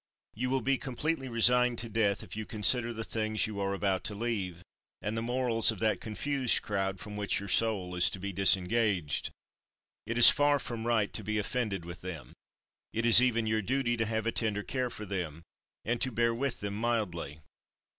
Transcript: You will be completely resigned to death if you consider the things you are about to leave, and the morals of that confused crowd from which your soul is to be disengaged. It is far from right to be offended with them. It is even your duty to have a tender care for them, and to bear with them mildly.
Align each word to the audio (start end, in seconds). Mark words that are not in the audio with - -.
You 0.33 0.49
will 0.49 0.61
be 0.63 0.79
completely 0.79 1.29
resigned 1.29 1.77
to 1.77 1.87
death 1.87 2.23
if 2.23 2.35
you 2.35 2.47
consider 2.47 2.91
the 2.91 3.03
things 3.03 3.45
you 3.45 3.59
are 3.59 3.71
about 3.75 4.03
to 4.05 4.15
leave, 4.15 4.63
and 4.99 5.15
the 5.15 5.21
morals 5.21 5.69
of 5.69 5.77
that 5.77 6.01
confused 6.01 6.63
crowd 6.63 6.99
from 6.99 7.15
which 7.17 7.39
your 7.39 7.47
soul 7.47 7.93
is 7.93 8.09
to 8.09 8.19
be 8.19 8.33
disengaged. 8.33 9.29
It 10.07 10.17
is 10.17 10.31
far 10.31 10.57
from 10.57 10.87
right 10.87 11.13
to 11.13 11.23
be 11.23 11.37
offended 11.37 11.85
with 11.85 12.01
them. 12.01 12.33
It 12.91 13.05
is 13.05 13.21
even 13.21 13.45
your 13.45 13.61
duty 13.61 13.95
to 13.95 14.07
have 14.07 14.25
a 14.25 14.31
tender 14.31 14.63
care 14.63 14.89
for 14.89 15.05
them, 15.05 15.43
and 15.85 16.01
to 16.01 16.11
bear 16.11 16.33
with 16.33 16.61
them 16.61 16.73
mildly. 16.73 17.41